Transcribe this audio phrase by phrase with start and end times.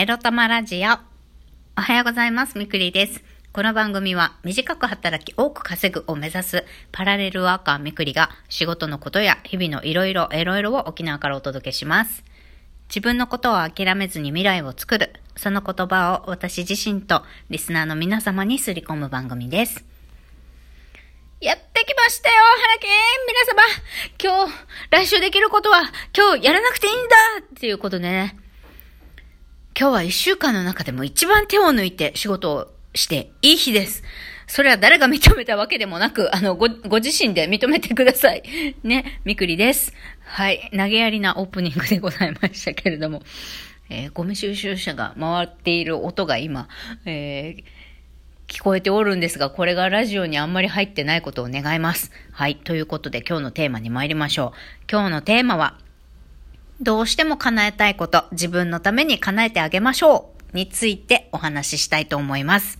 [0.00, 0.92] エロ玉ラジオ。
[1.76, 2.56] おはようございます。
[2.56, 3.22] みくりです。
[3.52, 12.24] この番組は短く働き多く稼ぐを目指すパラレルワーカーみくりが仕事のことや日々のいろいろエロいろを沖縄からお届けします。
[12.88, 15.12] 自分のことを諦めずに未来を作る。
[15.36, 19.84] その言葉を私自身とリスナーの皆様にすり込む番組です。
[21.42, 22.88] やってきましたよ、原家
[24.22, 25.82] 皆様今日、来週できることは
[26.16, 28.39] 今日やらなくていいんだっていうことでね。
[29.80, 34.02] 今日は一週間の中でも一番手を抜いて仕事をしていい日です。
[34.46, 38.42] それは誰が認めたわけでもなく、あの、ご、ご自身で認めてください。
[38.84, 39.94] ね、みくりです。
[40.26, 43.22] はい、投げやりなオープニングでございましたけれども、
[43.88, 46.68] えー、ゴミ収集車が回っている音が今、
[47.06, 47.64] えー
[48.48, 52.10] 聞こえておるんですが、これがラジオにあんまり入ってないことを願います。
[52.32, 52.56] はい。
[52.56, 54.86] ということで今日のテーマに参りましょう。
[54.90, 55.78] 今日のテーマは、
[56.80, 62.78] どうしても叶えたいこと、自分のために叶えてあげましょうについてお話ししたいと思います。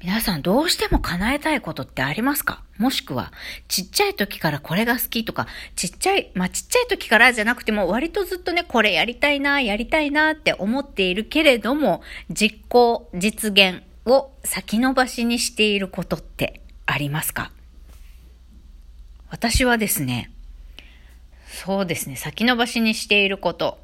[0.00, 2.62] 皆さんどうしても叶えたいことってありますか？
[2.78, 3.32] もしくは、
[3.68, 17.52] ちっちゃい時からこれが好きとか、ちっちゃい、まあ、ちっちゃい時からじゃなくても割とずっとね、これやりたいな、やりたいなって思っているけれども、実行、実現、を先延ばしにしていることってありますか？
[19.30, 20.32] 私はですね、
[21.52, 23.78] そうですね、先延ばしにしていること。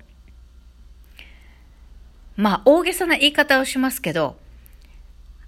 [2.34, 4.36] まあ、大げさな言い方をしますけど、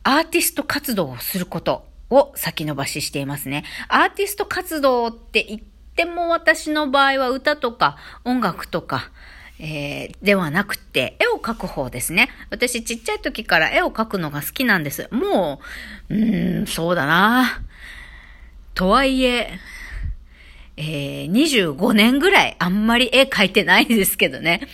[0.02, 3.64] アーティスト活動をすることを先延ばししていますね。
[3.88, 5.60] アーティスト活動って言っ
[5.96, 9.10] ても私の場合は歌とか音楽とか、
[9.58, 12.28] えー、ではなくて、絵を描く方ですね。
[12.50, 15.08] 私ちっちゃい時から絵を描くのが好きなんです。
[15.10, 15.60] も
[16.10, 17.62] う、うーん、そうだな。
[18.74, 19.58] とはいえ、
[20.82, 24.66] えー、25年ぐらいあんまり絵描いてないですけどね。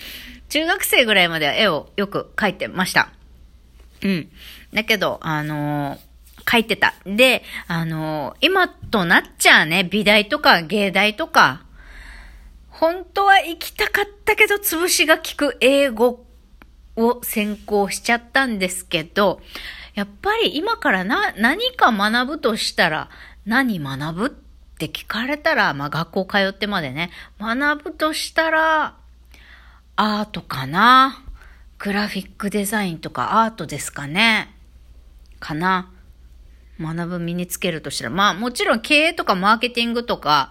[0.49, 3.11] 中学生ぐらいまでは絵をよく描いてました。
[4.05, 4.29] うん。
[4.73, 6.95] だけど、あのー、書いてた。
[7.05, 11.65] で、あのー、今となっちゃうね、美大とか芸大とか、
[12.69, 16.25] 本当は行きたかったけど、潰しが効く英語
[16.95, 19.41] を専攻しちゃったんですけど、
[19.95, 23.09] やっぱり今からな、何か学ぶとしたら、
[23.45, 24.46] 何学ぶ
[24.77, 27.11] って聞かれたら、まあ学校通ってまでね、
[27.41, 28.95] 学ぶとしたら、
[29.97, 31.23] アートかな？
[31.79, 34.55] グラフィックデザインとかアートですかね？
[35.41, 35.91] かな？
[36.79, 40.51] 学ぶ身につけるとしたら、まあもちろん経営とかマーケティングとか、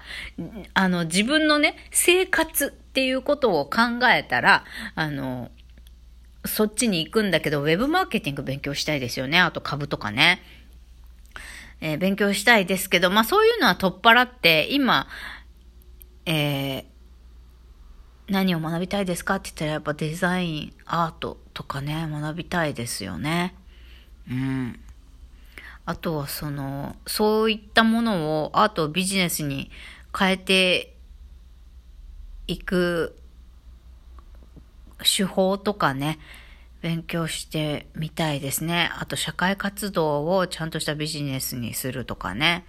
[0.74, 4.64] あの自分のね、生活っていうことを考えたら、
[4.96, 5.52] あの、
[6.46, 9.40] そっちに行くんだけど、ウェブマーケティング勉強したいですよね？
[9.40, 10.42] あと株とかね。
[11.86, 15.06] えー、勉強したいですけど、まあそういうのは取っ払って、今、
[16.26, 16.84] えー、
[18.28, 23.54] 何を学びたいですかって言ったらやっぱデザイン、アートとかね、学びたいですよね。
[24.28, 24.80] うん。
[25.86, 29.70] あとはその、そういったものをアートをビジネスに
[30.18, 30.96] 変えて
[32.48, 33.16] いく
[35.04, 36.18] 手法とかね、
[36.82, 38.92] 勉強してみたいですね。
[39.00, 42.66] あと社会活動をちゃんとしたビジネスにするとかね。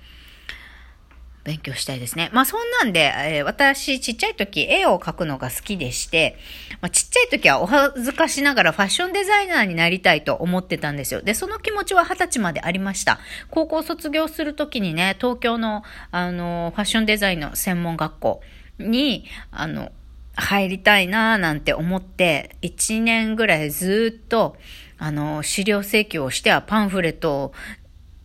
[1.46, 2.28] 勉強したいですね。
[2.32, 6.36] まあそんなんで、えー、私ちっちゃい時絵を描くのが好きでして、
[6.80, 11.22] まあ、ちっちゃい時はお恥ずかしながらファッションデザイナーになりたいと思ってたんですよ。
[11.22, 13.20] で、その気持ちは二十歳までありました。
[13.48, 18.40] 高校卒業する時にね、東京の、あの、ファッションデザインの専門学校
[18.80, 19.92] に、あの、
[20.36, 24.56] 入りたいなーなんて思って、1年ぐらいずっと、
[24.98, 27.52] あの、資料請求をしてはパンフレットを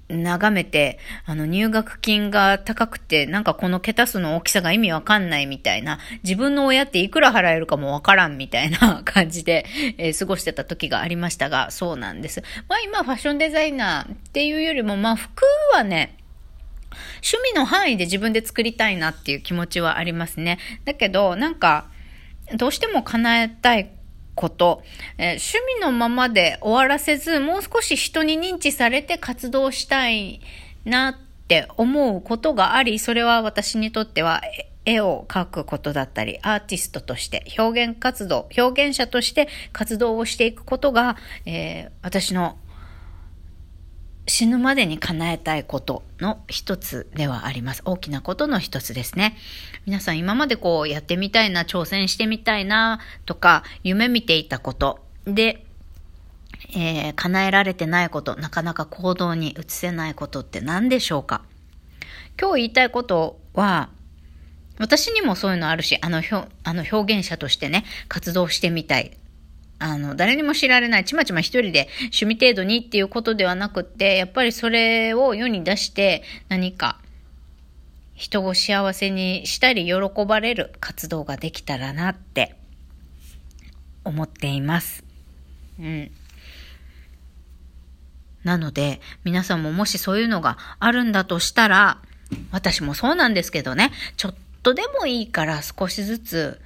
[0.09, 9.65] 眺めて、あの、入学金が高くて、なんかこの桁数の大きさが意味わかんないみたいな、自分の親っていくら払えるかもわからんみたいな 感じで、
[9.97, 12.43] えー、過ごしてた時がありましたが、そうなんです。
[12.67, 15.43] まあ今ファッションデザイナーっていうよりも、まあ服
[15.73, 16.17] はね、
[17.23, 20.59] 趣味の範囲で自分で作りたいなっていう気持ちはありますね。
[20.83, 21.85] だけど、なんか、
[22.55, 23.91] どうしても叶えたい
[24.35, 24.83] こと、
[25.17, 30.41] えー、趣味のままで終わらせず、もう少し人に認知されて活動したい
[30.85, 31.15] なっ
[31.47, 34.41] て思うことがあり、それは私にとっては
[34.85, 42.57] 絵を描くことだったり、アーティストとして表現活動、表現者として活動をしていくことが、えー、私の
[44.31, 47.81] 死ぬまでに叶えたいことの一つではあります。
[47.83, 49.35] 大きなことの一つですね。
[49.85, 55.65] 皆さん今までこうやってみたいな、挑戦してみたいなとか、夢見ていたことで、
[56.73, 61.41] えー、叶えられてないこと、なかなか行動に移せないことって何でしょうか
[62.39, 63.89] 今日言いたいことは、
[64.79, 66.21] 私にもそういうのあるし、あの、
[66.63, 69.11] あの表現者としてね、活動してみたい。
[69.81, 76.99] あの、誰にも知られない、ちまちま一人で趣味程度にっていうことではなくって、やっぱりそれを世に出して何か
[78.13, 82.55] 人を幸せにしたり喜ばれる活動ができたらなって
[84.03, 85.03] 思っています。
[85.79, 86.11] うん。
[88.43, 91.97] なので、皆さんももしそういうのがあるんだとしたら、
[92.51, 96.61] 私もそうなんですけどね、ちょっとでもいいから少しずつ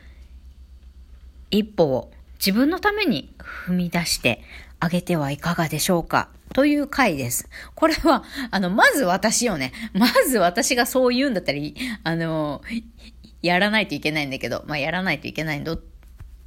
[1.49, 3.33] 一歩を自分のために
[3.67, 4.41] 踏み出して
[4.79, 6.29] あげてはいかがでしょうか？
[6.53, 7.49] という回です。
[7.73, 9.73] これは、あの、まず私よね。
[9.93, 11.59] まず私がそう言うんだったら、
[12.03, 12.61] あの、
[13.41, 15.75] やらないといけないんだけど、まあ、やらないといけないんだ、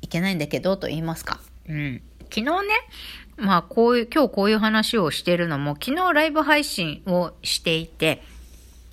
[0.00, 1.40] いけないんだけど、と言いますか。
[1.68, 2.00] うん。
[2.22, 2.50] 昨日ね、
[3.36, 8.22] まあ、こういう、今日こういう話をしてるのも、昨日ライブ配信をしていて、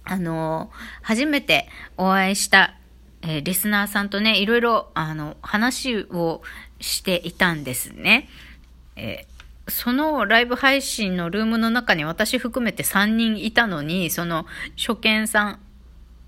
[0.03, 0.71] あの、
[1.01, 2.75] 初めてお会いした、
[3.21, 6.41] えー、リスナーさんとね、いろいろ、あの、話を
[6.85, 8.29] していたんですね。
[8.95, 14.45] えー、そのライブ配信のルームの中に私含めて3人いたのに、その
[14.77, 15.59] 初見さん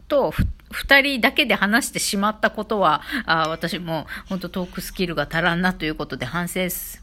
[0.07, 0.33] と
[0.71, 6.99] 2人だけで話してしまったことは、あ私も本当トークスキルが足らんなということで反省し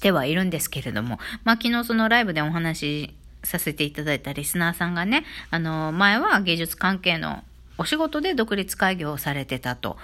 [0.00, 7.42] てはいるんですけれども、まあ昨日そのライブでお話しさせていただいたリスナーさんがね、あの、前は芸術関係の
[7.78, 9.96] お仕事で独立開業をされてたと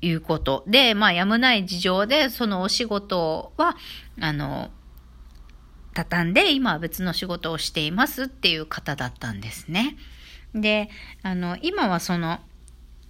[0.00, 3.76] いうことで、まあ、やむない事情で、そのお仕事は、
[4.20, 4.70] あの、
[5.94, 9.96] 畳んで、今は別の仕事をしていますっていう方だったんですね。
[10.54, 10.90] で、
[11.22, 12.40] あの、今はその、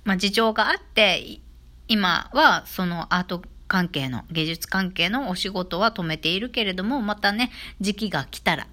[0.04, 1.40] まあ、事情があって、
[1.88, 7.50] 今はそのアート関係の、芸術関係のお仕事は止めているけれども、またね、
[7.80, 8.68] 時期が来たら、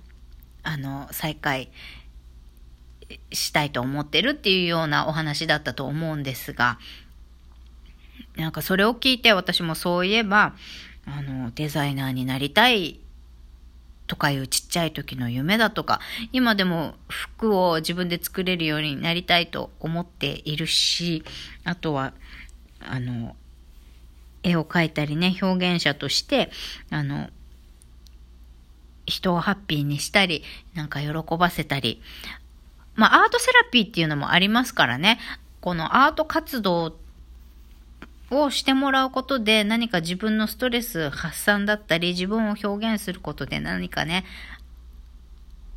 [0.62, 1.72] あの、再開
[3.32, 6.80] したいと思ってるっていうようなお話だったと思うんですが、
[8.38, 10.56] なんかそれを聞いて私もそういえば、
[11.06, 13.00] あの、デザイナーになりたい
[14.08, 16.00] とかいうちっちゃい時の夢だとか、
[16.32, 21.24] 今でも服を自分で作れるようになりたいと思っているし、
[21.64, 22.14] あとは、
[22.80, 23.36] あの、
[24.42, 26.52] 絵を描いたりね、表現者として、
[26.90, 27.30] あの、
[29.06, 30.44] 人をハッピーにしたり、
[30.74, 32.02] なんか喜ばせたり、
[32.96, 35.20] まあ、アートセラピーっていうのもありますからね、
[35.62, 37.03] このアート活動って
[38.32, 44.26] をしてもらうことで何か自分のストレス発散だったり自分を表現することで何かね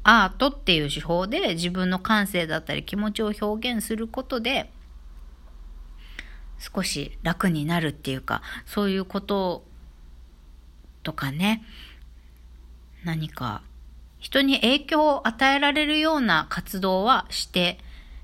[0.02, 4.70] アートっていう手法で自分の感性だったり気持ちを表現することで
[6.58, 9.64] 少し楽になるっていうかそういうこと
[11.02, 11.62] とかね
[13.04, 13.62] 何か
[14.18, 17.78] 人に影響を与えられるような活動はして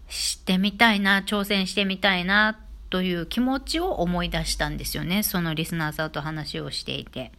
[0.09, 2.59] してみたいな挑戦してみたいな
[2.93, 5.23] という気持ちを思い出したんですよね。
[5.23, 7.33] そのリスナーさんと話をしていて。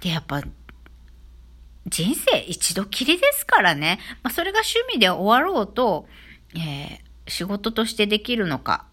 [0.00, 0.40] で、やっぱ、
[1.86, 3.98] 人生一度きりですからね。
[4.22, 6.08] まあ、それが趣味で終わろうと、
[6.54, 8.86] えー、仕事としてできるのか。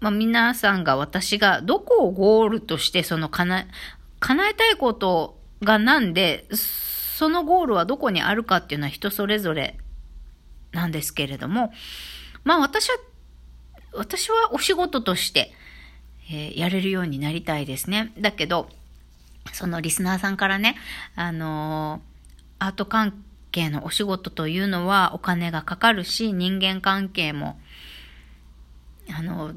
[0.00, 3.66] まあ、皆さんが私がどこをゴールとしてその叶え、
[4.18, 9.78] 叶えたいことがなんで、そのゴールはどこにあるかっていうのは人それぞれ
[10.72, 11.72] なんですけれども、
[12.48, 12.96] まあ私は、
[13.92, 15.52] 私はお仕事として、
[16.30, 18.10] えー、やれるようになりたいですね。
[18.18, 18.70] だけど、
[19.52, 20.74] そのリスナーさんからね、
[21.14, 27.60] あのー、アート関係のお仕事というのはお金がかかるし、人間関係も、
[29.14, 29.52] あの、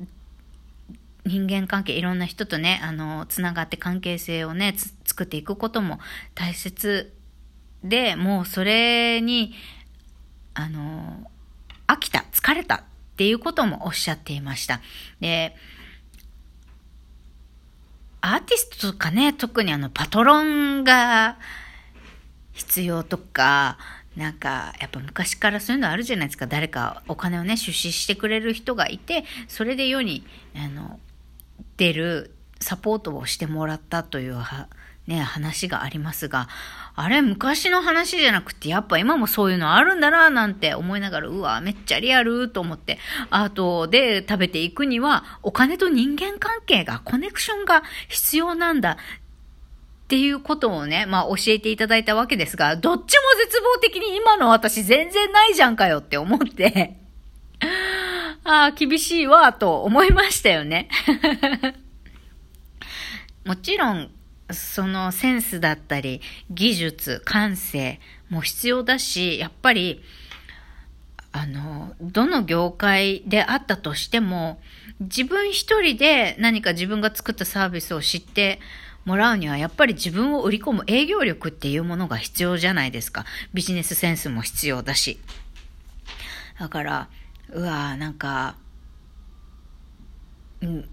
[1.26, 4.76] 人間関係、いろんな人とね、あの、つながって関係性をね、
[5.06, 6.00] 作っていくことも
[6.36, 7.14] 大切
[7.86, 9.54] で、もうそれに、
[10.54, 11.31] あの、
[11.92, 12.84] 飽きた、疲れたっ
[13.18, 14.80] ていうこともおっしゃっていました。
[15.20, 15.56] で、
[18.22, 21.38] アーティストとかね、特にあのパトロンが
[22.54, 23.78] 必要とか、
[24.16, 26.48] なんか、やっぱ昔からそういうのあるじゃないですか。
[26.48, 31.00] 誰かお金をね、出資してくれる人がいて、それで世に、あの、
[31.78, 34.38] 出るサポートをしてもらったという
[35.12, 36.48] ね、話がありますが、
[36.96, 42.98] あれ昔の話じゃなくて、やっぱ今もそういうのあるんだな、なんて思いながら、うわ、めっちゃリアルと思って、
[43.30, 48.92] アートで食べていくには、お金と人間関係が、コネクションが必要なんだ。
[48.92, 53.06] っていうことをね、まあ教えていただいたわけですが、どっちも
[53.38, 56.98] 絶望的に今の私全然ないじゃんかよって思って。
[58.44, 60.90] ああ、厳しいわ、と思いましたよね。
[63.46, 64.12] もちろん、
[64.54, 70.04] そのセンスだったり、技術、感性も必要だし、やっぱり、
[71.32, 74.62] あの、どの業界であったとしても、
[75.00, 78.60] 自分一人で何か自分が作ったサービスを知って
[79.06, 83.26] もらうには、やっぱり自分を売り込む営業力っていうものが必要じゃないですか。
[83.54, 85.20] ビジネスセンスも必要だし。
[86.60, 87.10] だから、
[87.50, 88.56] うわなんか、
[90.62, 90.90] うん、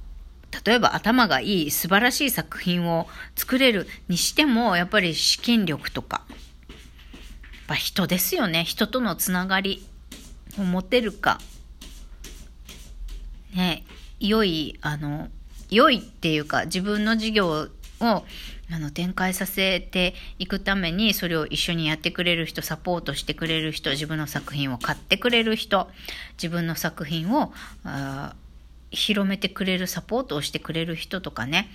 [0.65, 6.23] 例えば頭がいい素晴らしい作品を作れるにしても、やっぱり資金力とか、
[7.67, 8.65] ぱ人ですよね。
[8.65, 9.87] 人とのつながり
[10.59, 11.39] を持てるか。
[13.55, 13.85] ね、
[14.19, 15.29] 良い、あの、
[15.71, 17.69] 良いっていうか自分の事業を
[18.01, 25.89] あの展開させていくためにそれを一緒にやってくれる人サポートしてくれる人自分の作品を買ってくれる人
[26.35, 27.53] 自分の作品を
[28.91, 31.69] 広めてくれるサポートをしてくれる人とかね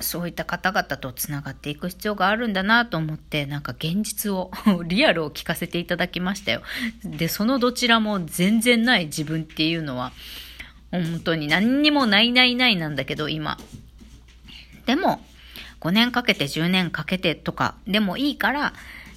[0.00, 4.50] そういった方々とつながっていく必要があるんだなと思って、なんか現実を
[4.86, 6.62] リアルを聞かせていただきましたよ。
[7.04, 10.12] で、そのどちらも全然ない自分っていうのは、
[10.90, 13.58] 本当に何にもないないないなんだけど、今。
[14.86, 15.24] でも、
[15.80, 18.74] 5年かけて10年かけてとかでもいいから、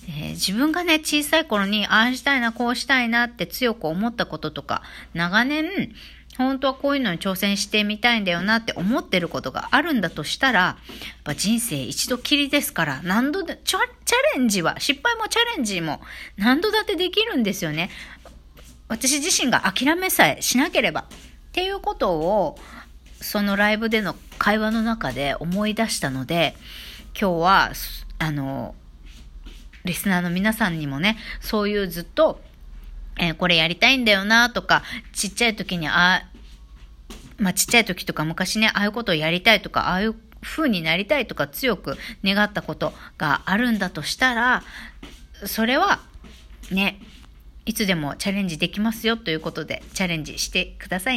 [0.07, 4.81] え、自分がね、小さい頃に、ああしたいな、こうしたいなって強く思ったこととか、
[5.13, 5.93] 長年、
[6.37, 10.77] 本当はこういうのに挑戦してみたいんだよなって思ってることがあるんだとしたら、やっ
[11.23, 13.79] ぱ人生一度きりですから、何度で、チャ
[14.35, 15.99] レンジは、失敗もチャレンジも
[16.37, 17.89] 何度だってできるんですよね。
[18.87, 21.01] 私自身が諦めさえしなければ。
[21.01, 21.05] っ
[21.51, 22.59] ていうことを、
[23.19, 26.55] そのライブでの会話の中で思い出したので、
[27.19, 27.71] 今日は、
[28.19, 28.75] あの、
[29.87, 32.39] リスナーの皆さんにもね、そういうずっと
[33.19, 36.23] えー、これやりたいんだよなとか、ちっちゃい時にあ、
[37.37, 44.63] まあ、ちっちゃい時とか昔ね、ああいうことをやりたいとか、ああいう風になりたいとか強く願ったことがあるんだとしたら、
[45.45, 45.99] それは、
[46.71, 46.99] ね、
[47.65, 51.15] いつでもチャレンジできますよということでチャレンジしてください。